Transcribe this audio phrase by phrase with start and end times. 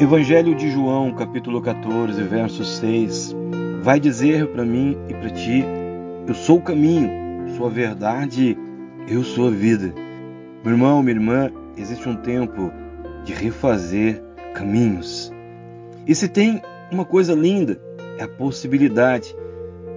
[0.00, 3.34] Evangelho de João, capítulo 14, verso 6,
[3.82, 5.64] vai dizer para mim e para ti:
[6.24, 7.10] Eu sou o caminho,
[7.56, 8.56] sou a verdade,
[9.08, 9.92] eu sou a vida.
[10.62, 12.70] Meu irmão, minha irmã, existe um tempo
[13.24, 14.22] de refazer
[14.54, 15.32] caminhos.
[16.06, 17.80] E se tem uma coisa linda,
[18.18, 19.34] é a possibilidade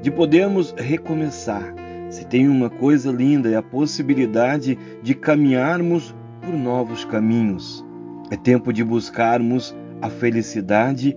[0.01, 1.75] de podermos recomeçar.
[2.09, 7.85] Se tem uma coisa linda, é a possibilidade de caminharmos por novos caminhos.
[8.31, 11.15] É tempo de buscarmos a felicidade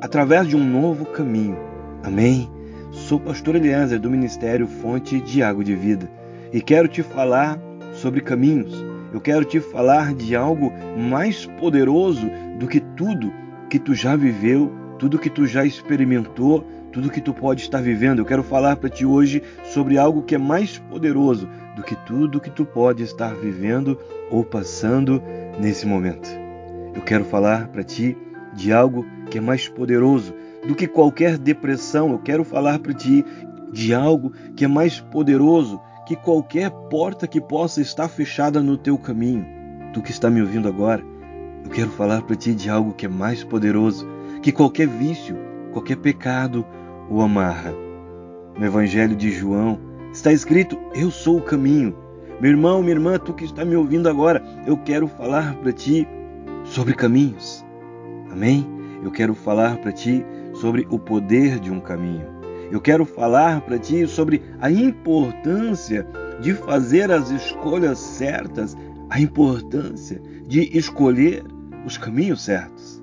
[0.00, 1.56] através de um novo caminho.
[2.02, 2.50] Amém?
[2.90, 6.10] Sou pastor Eliezer do Ministério Fonte de Água de Vida
[6.52, 7.58] e quero te falar
[7.92, 8.84] sobre caminhos.
[9.12, 13.32] Eu quero te falar de algo mais poderoso do que tudo
[13.70, 18.20] que tu já viveu, tudo que tu já experimentou, tudo que tu pode estar vivendo.
[18.20, 22.40] Eu quero falar para ti hoje sobre algo que é mais poderoso do que tudo
[22.40, 23.98] que tu pode estar vivendo
[24.30, 25.22] ou passando
[25.60, 26.45] nesse momento.
[26.96, 28.16] Eu quero falar para ti
[28.54, 30.34] de algo que é mais poderoso
[30.66, 32.10] do que qualquer depressão.
[32.10, 33.22] Eu quero falar para ti
[33.70, 38.96] de algo que é mais poderoso que qualquer porta que possa estar fechada no teu
[38.96, 39.46] caminho.
[39.92, 41.02] Tu que está me ouvindo agora,
[41.64, 44.08] eu quero falar para ti de algo que é mais poderoso
[44.40, 45.36] que qualquer vício,
[45.72, 46.64] qualquer pecado
[47.10, 47.74] ou amarra.
[48.58, 49.78] No Evangelho de João
[50.12, 51.94] está escrito: Eu sou o caminho.
[52.40, 56.08] Meu irmão, minha irmã, tu que está me ouvindo agora, eu quero falar para ti
[56.66, 57.64] sobre caminhos.
[58.30, 58.66] Amém?
[59.02, 62.26] Eu quero falar para ti sobre o poder de um caminho.
[62.70, 66.06] Eu quero falar para ti sobre a importância
[66.40, 68.76] de fazer as escolhas certas,
[69.08, 71.44] a importância de escolher
[71.84, 73.02] os caminhos certos.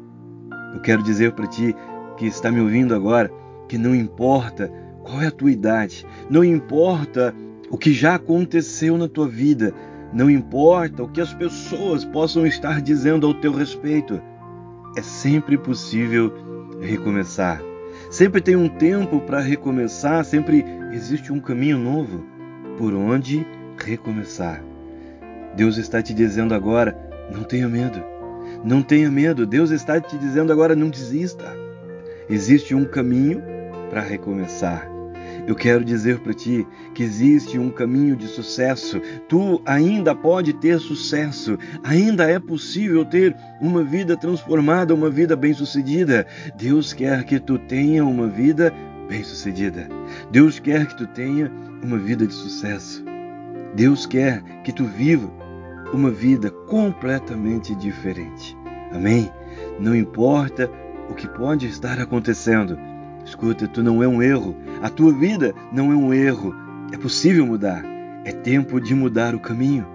[0.73, 1.75] Eu quero dizer para ti
[2.17, 3.31] que está me ouvindo agora
[3.67, 4.71] que não importa
[5.03, 7.33] qual é a tua idade, não importa
[7.69, 9.73] o que já aconteceu na tua vida,
[10.13, 14.21] não importa o que as pessoas possam estar dizendo ao teu respeito,
[14.95, 16.31] é sempre possível
[16.79, 17.61] recomeçar.
[18.11, 22.23] Sempre tem um tempo para recomeçar, sempre existe um caminho novo
[22.77, 23.45] por onde
[23.83, 24.63] recomeçar.
[25.55, 26.95] Deus está te dizendo agora:
[27.31, 28.03] não tenha medo.
[28.63, 29.45] Não tenha medo.
[29.45, 31.45] Deus está te dizendo agora: não desista.
[32.29, 33.41] Existe um caminho
[33.89, 34.92] para recomeçar.
[35.45, 39.01] Eu quero dizer para ti que existe um caminho de sucesso.
[39.27, 41.57] Tu ainda pode ter sucesso.
[41.83, 46.25] Ainda é possível ter uma vida transformada, uma vida bem-sucedida.
[46.55, 48.73] Deus quer que tu tenha uma vida
[49.09, 49.89] bem-sucedida.
[50.31, 51.51] Deus quer que tu tenha
[51.83, 53.03] uma vida de sucesso.
[53.75, 55.29] Deus quer que tu viva
[55.91, 58.57] uma vida completamente diferente.
[58.93, 59.29] Amém?
[59.79, 60.69] Não importa
[61.09, 62.77] o que pode estar acontecendo.
[63.25, 64.55] Escuta, tu não é um erro.
[64.81, 66.53] A tua vida não é um erro.
[66.91, 67.83] É possível mudar.
[68.25, 69.85] É tempo de mudar o caminho.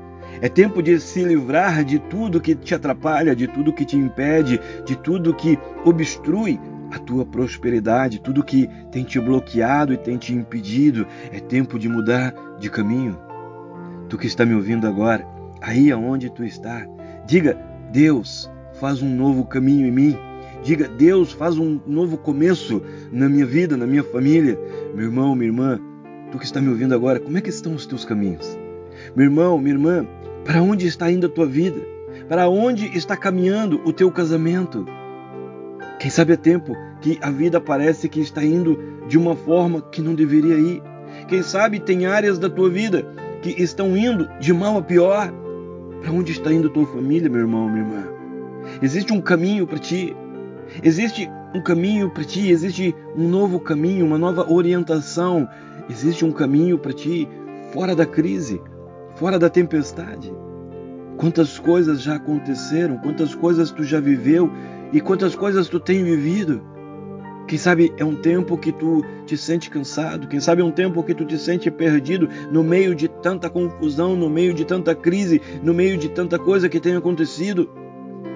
[0.40, 4.60] É tempo de se livrar de tudo que te atrapalha, de tudo que te impede,
[4.84, 10.32] de tudo que obstrui a tua prosperidade, tudo que tem te bloqueado e tem te
[10.32, 11.06] impedido.
[11.32, 13.18] É tempo de mudar de caminho.
[14.08, 15.26] Tu que está me ouvindo agora,
[15.60, 16.86] aí aonde tu está,
[17.26, 17.58] diga:
[17.92, 18.50] Deus,
[18.80, 20.27] faz um novo caminho em mim.
[20.62, 22.82] Diga, Deus, faz um novo começo
[23.12, 24.58] na minha vida, na minha família.
[24.94, 25.80] Meu irmão, minha irmã,
[26.30, 28.58] tu que está me ouvindo agora, como é que estão os teus caminhos?
[29.14, 30.06] Meu irmão, minha irmã,
[30.44, 31.80] para onde está indo a tua vida?
[32.28, 34.84] Para onde está caminhando o teu casamento?
[35.98, 40.02] Quem sabe é tempo que a vida parece que está indo de uma forma que
[40.02, 40.82] não deveria ir.
[41.26, 43.06] Quem sabe tem áreas da tua vida
[43.42, 45.32] que estão indo de mal a pior.
[46.02, 48.04] Para onde está indo a tua família, meu irmão, minha irmã?
[48.82, 50.14] Existe um caminho para ti.
[50.82, 55.48] Existe um caminho para ti, existe um novo caminho, uma nova orientação.
[55.88, 57.28] Existe um caminho para ti
[57.72, 58.60] fora da crise,
[59.14, 60.32] fora da tempestade.
[61.16, 64.50] Quantas coisas já aconteceram, quantas coisas tu já viveu
[64.92, 66.62] e quantas coisas tu tem vivido.
[67.48, 71.02] Quem sabe é um tempo que tu te sente cansado, quem sabe é um tempo
[71.02, 75.40] que tu te sente perdido no meio de tanta confusão, no meio de tanta crise,
[75.62, 77.68] no meio de tanta coisa que tem acontecido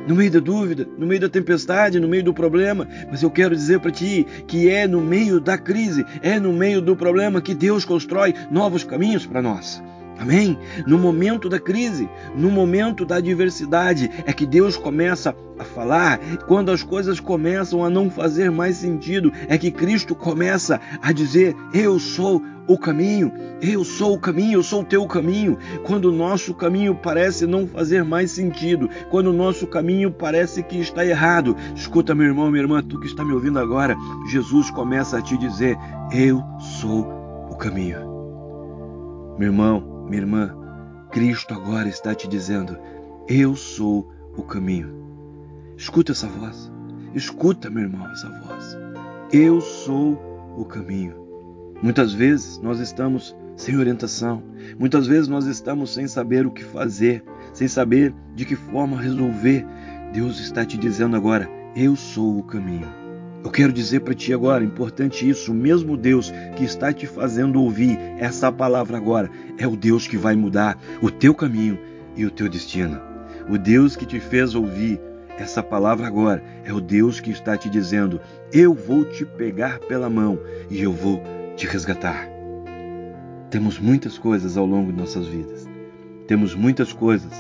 [0.06, 3.54] no meio da dúvida, no meio da tempestade, no meio do problema, mas eu quero
[3.54, 7.54] dizer para ti que é no meio da crise, é no meio do problema que
[7.54, 9.82] Deus constrói novos caminhos para nós.
[10.19, 10.59] Amém?
[10.87, 16.19] No momento da crise, no momento da adversidade, é que Deus começa a falar.
[16.47, 21.56] Quando as coisas começam a não fazer mais sentido, é que Cristo começa a dizer:
[21.75, 25.59] Eu sou o caminho, eu sou o caminho, eu sou o teu caminho.
[25.85, 30.79] Quando o nosso caminho parece não fazer mais sentido, quando o nosso caminho parece que
[30.79, 33.97] está errado, escuta, meu irmão, minha irmã, tu que está me ouvindo agora,
[34.31, 35.76] Jesus começa a te dizer:
[36.12, 36.43] Eu
[36.81, 37.09] sou
[37.50, 38.12] o caminho.
[39.38, 40.55] Meu irmão, minha irmã,
[41.11, 42.76] Cristo agora está te dizendo:
[43.26, 44.94] Eu sou o caminho.
[45.76, 46.70] Escuta essa voz.
[47.14, 48.76] Escuta, meu irmão, essa voz.
[49.32, 50.20] Eu sou
[50.56, 51.14] o caminho.
[51.82, 54.43] Muitas vezes nós estamos sem orientação.
[54.79, 57.25] Muitas vezes nós estamos sem saber o que fazer,
[57.55, 59.67] sem saber de que forma resolver.
[60.12, 63.01] Deus está te dizendo agora: Eu sou o caminho.
[63.44, 67.60] Eu quero dizer para ti agora, importante isso, o mesmo Deus que está te fazendo
[67.60, 69.28] ouvir essa palavra agora,
[69.58, 71.78] é o Deus que vai mudar o teu caminho
[72.16, 73.00] e o teu destino.
[73.50, 75.00] O Deus que te fez ouvir
[75.36, 78.20] essa palavra agora é o Deus que está te dizendo:
[78.52, 80.38] Eu vou te pegar pela mão
[80.70, 81.20] e eu vou
[81.56, 82.28] te resgatar.
[83.50, 85.68] Temos muitas coisas ao longo de nossas vidas,
[86.28, 87.32] temos muitas coisas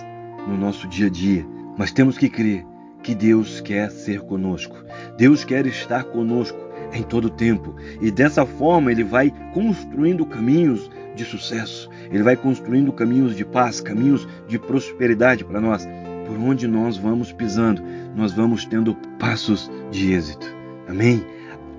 [0.48, 1.46] no nosso dia a dia,
[1.78, 2.66] mas temos que crer
[3.02, 4.76] que Deus quer ser conosco.
[5.16, 6.58] Deus quer estar conosco
[6.92, 7.74] em todo tempo.
[8.00, 11.88] E dessa forma ele vai construindo caminhos de sucesso.
[12.10, 15.86] Ele vai construindo caminhos de paz, caminhos de prosperidade para nós.
[16.26, 17.82] Por onde nós vamos pisando,
[18.14, 20.46] nós vamos tendo passos de êxito.
[20.88, 21.24] Amém?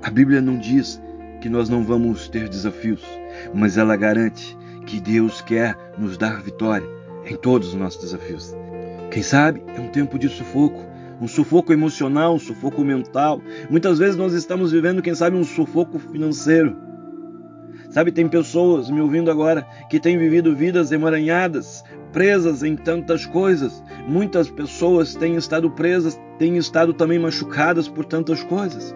[0.02, 1.02] A Bíblia não diz
[1.40, 3.04] que nós não vamos ter desafios,
[3.54, 6.88] mas ela garante que Deus quer nos dar vitória
[7.26, 8.56] em todos os nossos desafios.
[9.12, 10.84] Quem sabe é um tempo de sufoco,
[11.24, 13.42] um sufoco emocional, um sufoco mental.
[13.70, 16.76] Muitas vezes nós estamos vivendo, quem sabe, um sufoco financeiro.
[17.90, 21.82] Sabe, tem pessoas me ouvindo agora que têm vivido vidas emaranhadas,
[22.12, 23.82] presas em tantas coisas.
[24.06, 28.94] Muitas pessoas têm estado presas, têm estado também machucadas por tantas coisas.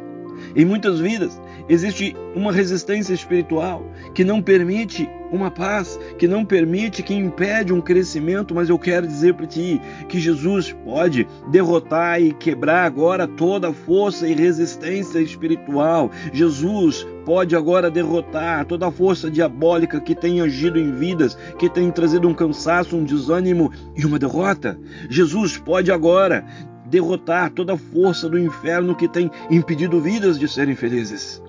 [0.56, 1.40] Em muitas vidas
[1.70, 7.82] existe uma resistência espiritual que não permite uma paz, que não permite, que impede um
[7.82, 13.74] crescimento, mas eu quero dizer para ti que Jesus pode derrotar e quebrar agora toda
[13.74, 16.12] força e resistência espiritual.
[16.32, 21.92] Jesus pode agora derrotar toda a força diabólica que tem agido em vidas, que tem
[21.92, 24.80] trazido um cansaço, um desânimo e uma derrota.
[25.10, 26.46] Jesus pode agora
[26.90, 31.42] derrotar toda a força do inferno que tem impedido vidas de serem felizes.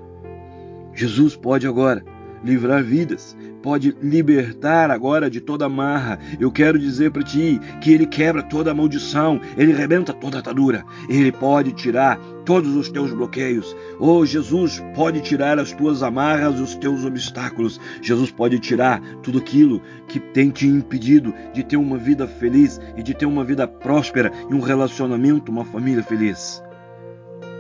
[0.93, 2.05] Jesus pode agora
[2.45, 6.19] livrar vidas, pode libertar agora de toda amarra.
[6.39, 11.33] Eu quero dizer para ti que ele quebra toda maldição, ele rebenta toda atadura, ele
[11.33, 13.77] pode tirar todos os teus bloqueios.
[14.01, 17.79] Oh, Jesus pode tirar as tuas amarras, os teus obstáculos.
[18.01, 23.03] Jesus pode tirar tudo aquilo que tem te impedido de ter uma vida feliz e
[23.03, 26.63] de ter uma vida próspera e um relacionamento, uma família feliz.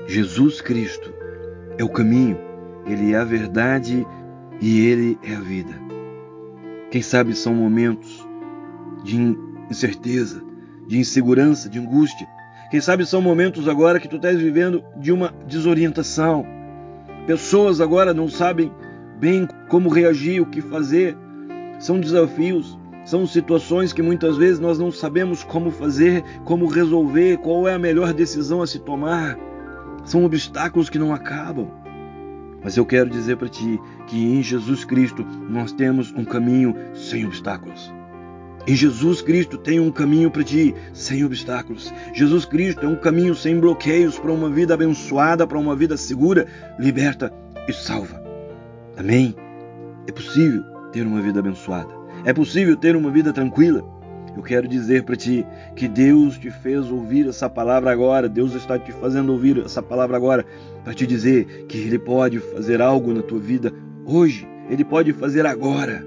[0.06, 1.12] Jesus Cristo
[1.76, 2.38] é o caminho,
[2.86, 4.06] ele é a verdade
[4.60, 5.74] e Ele é a vida.
[6.90, 8.26] Quem sabe são momentos
[9.04, 9.36] de
[9.70, 10.42] incerteza,
[10.86, 12.26] de insegurança, de angústia.
[12.70, 16.44] Quem sabe são momentos agora que tu estás vivendo de uma desorientação.
[17.26, 18.72] Pessoas agora não sabem
[19.18, 21.16] bem como reagir, o que fazer.
[21.78, 27.68] São desafios, são situações que muitas vezes nós não sabemos como fazer, como resolver, qual
[27.68, 29.38] é a melhor decisão a se tomar.
[30.04, 31.70] São obstáculos que não acabam.
[32.62, 37.24] Mas eu quero dizer para ti que em Jesus Cristo nós temos um caminho sem
[37.24, 37.92] obstáculos.
[38.66, 41.92] Em Jesus Cristo tem um caminho para ti sem obstáculos.
[42.12, 46.46] Jesus Cristo é um caminho sem bloqueios para uma vida abençoada, para uma vida segura,
[46.78, 47.32] liberta
[47.66, 48.22] e salva.
[48.96, 49.34] Amém?
[50.06, 50.62] É possível
[50.92, 51.88] ter uma vida abençoada.
[52.24, 53.97] É possível ter uma vida tranquila.
[54.36, 58.78] Eu quero dizer para ti que Deus te fez ouvir essa palavra agora, Deus está
[58.78, 60.44] te fazendo ouvir essa palavra agora
[60.84, 63.72] para te dizer que Ele pode fazer algo na tua vida
[64.04, 66.04] hoje, Ele pode fazer agora.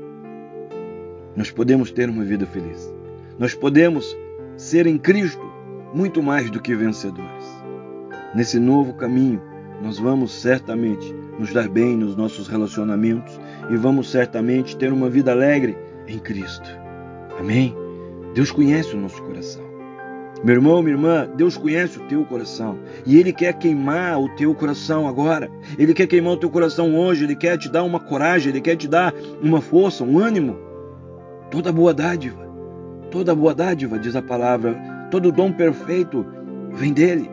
[1.35, 2.93] Nós podemos ter uma vida feliz,
[3.37, 4.15] nós podemos
[4.57, 5.51] ser em Cristo
[5.93, 7.45] muito mais do que vencedores.
[8.33, 9.41] Nesse novo caminho,
[9.81, 15.31] nós vamos certamente nos dar bem nos nossos relacionamentos e vamos certamente ter uma vida
[15.31, 15.75] alegre
[16.07, 16.69] em Cristo.
[17.39, 17.80] Amém?
[18.33, 19.71] Deus conhece o nosso coração.
[20.43, 24.55] Meu irmão, minha irmã, Deus conhece o teu coração e Ele quer queimar o teu
[24.55, 25.51] coração agora.
[25.77, 27.25] Ele quer queimar o teu coração hoje.
[27.25, 30.57] Ele quer te dar uma coragem, Ele quer te dar uma força, um ânimo.
[31.51, 32.49] Toda boa dádiva,
[33.11, 34.73] toda boa dádiva, diz a palavra,
[35.11, 36.25] todo dom perfeito
[36.71, 37.29] vem dele.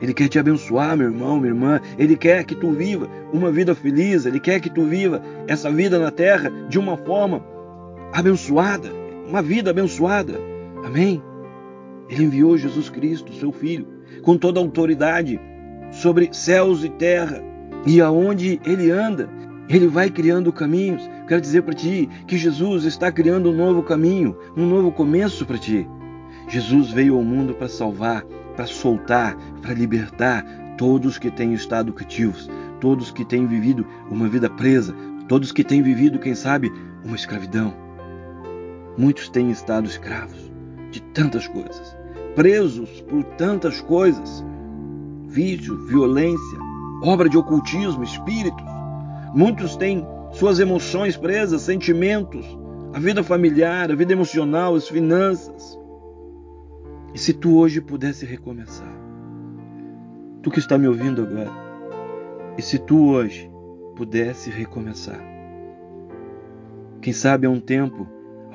[0.00, 1.80] Ele quer te abençoar, meu irmão, minha irmã.
[1.98, 4.24] Ele quer que tu viva uma vida feliz.
[4.24, 7.42] Ele quer que tu viva essa vida na terra de uma forma
[8.12, 8.90] abençoada,
[9.28, 10.40] uma vida abençoada.
[10.84, 11.22] Amém?
[12.08, 13.86] Ele enviou Jesus Cristo, seu Filho,
[14.22, 15.38] com toda a autoridade
[15.90, 17.42] sobre céus e terra.
[17.86, 19.28] E aonde ele anda,
[19.68, 21.08] ele vai criando caminhos.
[21.26, 25.58] Quero dizer para ti que Jesus está criando um novo caminho, um novo começo para
[25.58, 25.86] ti.
[26.48, 28.24] Jesus veio ao mundo para salvar,
[28.56, 30.44] para soltar, para libertar
[30.78, 34.94] todos que têm estado cativos, todos que têm vivido uma vida presa,
[35.28, 36.72] todos que têm vivido, quem sabe,
[37.04, 37.87] uma escravidão.
[38.98, 40.50] Muitos têm estado escravos
[40.90, 41.96] de tantas coisas,
[42.34, 44.44] presos por tantas coisas
[45.28, 46.58] vício, violência,
[47.02, 48.64] obra de ocultismo, espíritos.
[49.34, 52.44] Muitos têm suas emoções presas, sentimentos,
[52.92, 55.78] a vida familiar, a vida emocional, as finanças.
[57.14, 58.92] E se tu hoje pudesse recomeçar?
[60.42, 61.52] Tu que está me ouvindo agora,
[62.56, 63.50] e se tu hoje
[63.96, 65.20] pudesse recomeçar?
[67.00, 68.06] Quem sabe é um tempo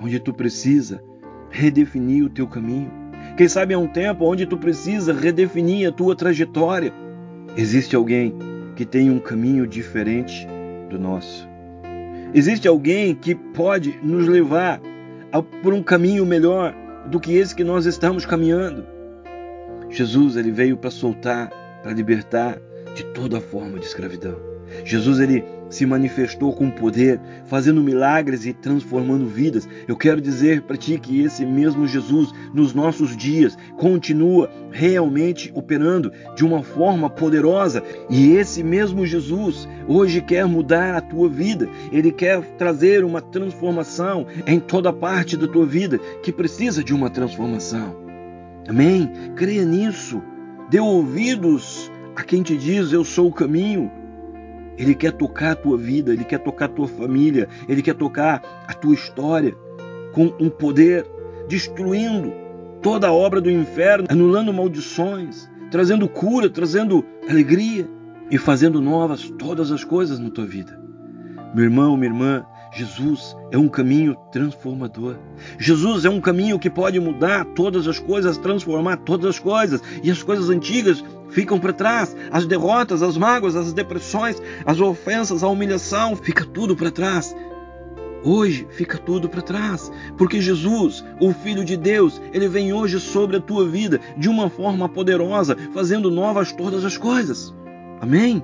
[0.03, 1.01] onde tu precisa
[1.49, 2.91] redefinir o teu caminho.
[3.37, 6.93] Quem sabe é um tempo onde tu precisa redefinir a tua trajetória.
[7.55, 8.35] Existe alguém
[8.75, 10.45] que tem um caminho diferente
[10.89, 11.47] do nosso.
[12.33, 14.81] Existe alguém que pode nos levar
[15.61, 16.75] por um caminho melhor
[17.09, 18.85] do que esse que nós estamos caminhando.
[19.89, 21.49] Jesus ele veio para soltar,
[21.81, 22.59] para libertar
[22.93, 24.35] de toda forma de escravidão.
[24.83, 29.67] Jesus ele se manifestou com poder, fazendo milagres e transformando vidas.
[29.87, 36.11] Eu quero dizer para ti que esse mesmo Jesus, nos nossos dias, continua realmente operando
[36.35, 37.81] de uma forma poderosa.
[38.07, 41.67] E esse mesmo Jesus hoje quer mudar a tua vida.
[41.91, 47.09] Ele quer trazer uma transformação em toda parte da tua vida que precisa de uma
[47.09, 47.95] transformação.
[48.67, 49.11] Amém?
[49.35, 50.21] Creia nisso.
[50.69, 54.02] Dê ouvidos a quem te diz: Eu sou o caminho.
[54.77, 58.65] Ele quer tocar a tua vida, ele quer tocar a tua família, ele quer tocar
[58.67, 59.55] a tua história
[60.13, 61.05] com um poder,
[61.47, 62.33] destruindo
[62.81, 67.87] toda a obra do inferno, anulando maldições, trazendo cura, trazendo alegria
[68.29, 70.79] e fazendo novas todas as coisas na tua vida.
[71.53, 75.15] Meu irmão, minha irmã, Jesus é um caminho transformador.
[75.59, 79.81] Jesus é um caminho que pode mudar todas as coisas, transformar todas as coisas.
[80.01, 81.03] E as coisas antigas
[81.33, 82.15] ficam para trás.
[82.31, 87.35] As derrotas, as mágoas, as depressões, as ofensas, a humilhação, fica tudo para trás.
[88.25, 93.35] Hoje fica tudo para trás, porque Jesus, o Filho de Deus, ele vem hoje sobre
[93.35, 97.53] a tua vida de uma forma poderosa, fazendo novas todas as coisas.
[97.99, 98.41] Amém?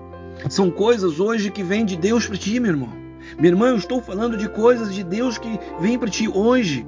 [0.49, 2.89] São coisas hoje que vêm de Deus para ti, meu irmão.
[3.37, 6.85] Minha irmã, eu estou falando de coisas de Deus que vêm para ti hoje.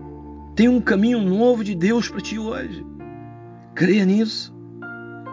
[0.53, 2.85] Tem um caminho novo de Deus para ti hoje.
[3.73, 4.53] Creia nisso.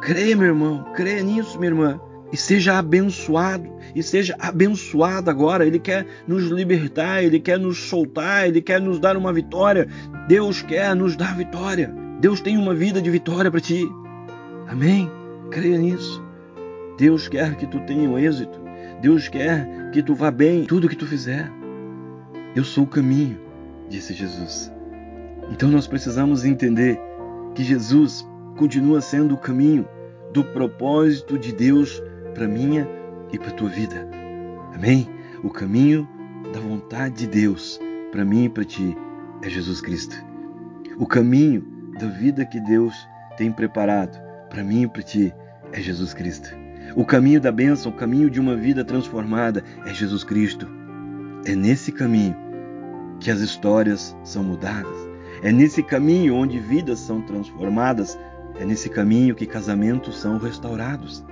[0.01, 0.85] Creia, meu irmão.
[0.95, 2.01] Creia nisso, minha irmã.
[2.33, 3.71] E seja abençoado.
[3.95, 5.67] E seja abençoado agora.
[5.67, 7.23] Ele quer nos libertar.
[7.23, 8.47] Ele quer nos soltar.
[8.49, 9.89] Ele quer nos dar uma vitória.
[10.29, 11.95] Deus quer nos dar vitória.
[12.21, 13.89] Deus tem uma vida de vitória para ti.
[14.69, 15.11] Amém?
[15.51, 16.23] Creia nisso.
[16.99, 18.61] Deus quer que tu tenha um êxito.
[19.01, 21.51] Deus quer que tu vá bem em tudo que tu fizer.
[22.55, 23.39] Eu sou o caminho,
[23.89, 24.73] disse Jesus.
[25.51, 27.01] Então nós precisamos entender
[27.55, 28.29] que Jesus
[28.59, 29.89] continua sendo o caminho
[30.33, 32.03] do propósito de Deus
[32.35, 32.87] para minha
[33.33, 34.07] e para tua vida.
[34.75, 35.09] Amém?
[35.45, 36.07] O caminho
[36.53, 38.97] da vontade de Deus para mim e para ti
[39.43, 40.17] é Jesus Cristo.
[40.99, 41.65] O caminho
[42.01, 42.95] da vida que Deus
[43.37, 44.19] tem preparado
[44.51, 45.33] para mim e para ti
[45.73, 46.51] é Jesus Cristo.
[46.97, 50.67] O caminho da bênção, o caminho de uma vida transformada é Jesus Cristo.
[51.45, 52.35] É nesse caminho
[53.21, 55.09] que as histórias são mudadas.
[55.43, 58.19] É nesse caminho onde vidas são transformadas.
[58.59, 61.25] É nesse caminho que casamentos são restaurados.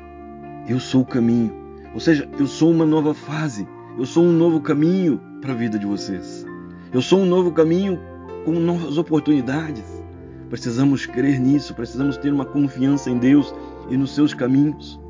[0.68, 1.52] Eu sou o caminho.
[1.92, 3.66] Ou seja, eu sou uma nova fase.
[3.99, 6.47] Eu sou um novo caminho para a vida de vocês.
[6.92, 7.99] Eu sou um novo caminho
[8.45, 9.85] com novas oportunidades.
[10.49, 13.52] Precisamos crer nisso, precisamos ter uma confiança em Deus
[13.90, 15.00] e nos seus caminhos.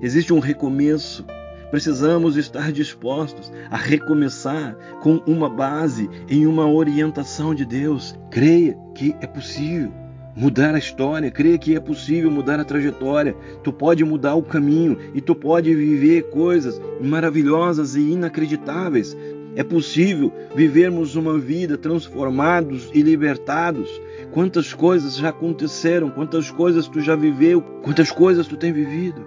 [0.00, 1.26] Existe um recomeço.
[1.70, 8.18] Precisamos estar dispostos a recomeçar com uma base em uma orientação de Deus.
[8.30, 9.92] Creia que é possível
[10.36, 13.34] mudar a história, creia que é possível mudar a trajetória.
[13.64, 19.16] Tu pode mudar o caminho e tu pode viver coisas maravilhosas e inacreditáveis.
[19.56, 23.88] É possível vivermos uma vida transformados e libertados.
[24.30, 29.24] Quantas coisas já aconteceram, quantas coisas tu já viveu, quantas coisas tu tem vivido.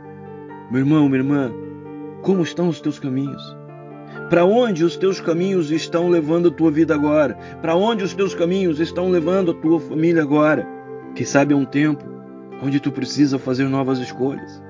[0.69, 1.51] Meu irmão, minha irmã,
[2.21, 3.57] como estão os teus caminhos?
[4.29, 7.33] Para onde os teus caminhos estão levando a tua vida agora?
[7.59, 10.78] Para onde os teus caminhos estão levando a tua família agora?
[11.15, 12.03] Quem sabe é um tempo
[12.61, 14.61] onde tu precisa fazer novas escolhas.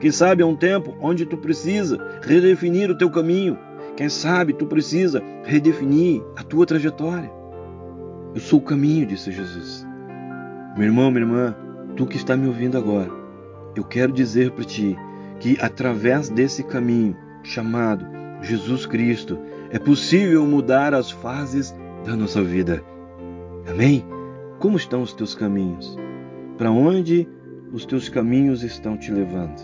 [0.00, 3.58] Quem sabe é um tempo onde tu precisa redefinir o teu caminho.
[3.96, 7.30] Quem sabe tu precisa redefinir a tua trajetória.
[8.34, 9.86] Eu sou o caminho, disse Jesus.
[10.76, 11.56] Meu irmão, minha irmã,
[11.96, 13.10] tu que está me ouvindo agora,
[13.74, 14.96] eu quero dizer para ti
[15.40, 18.06] que através desse caminho chamado
[18.42, 19.38] Jesus Cristo
[19.70, 21.74] é possível mudar as fases
[22.04, 22.82] da nossa vida.
[23.68, 24.04] Amém?
[24.58, 25.96] Como estão os teus caminhos?
[26.56, 27.28] Para onde
[27.72, 29.62] os teus caminhos estão te levando?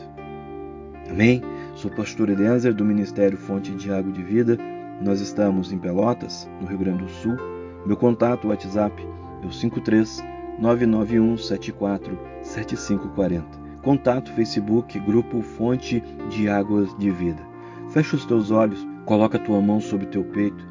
[1.10, 1.42] Amém?
[1.74, 4.56] Sou pastor Eliezer do Ministério Fonte de Água de Vida.
[5.02, 7.36] Nós estamos em Pelotas, no Rio Grande do Sul.
[7.84, 8.94] Meu contato WhatsApp
[9.42, 10.22] é o 53
[10.60, 13.46] 991 74 7540.
[13.82, 17.42] Contato Facebook Grupo Fonte de Águas de Vida.
[17.90, 20.64] Fecha os teus olhos, coloca a tua mão sobre o teu peito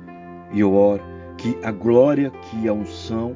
[0.53, 1.03] e eu oro
[1.37, 3.35] que a glória, que a unção,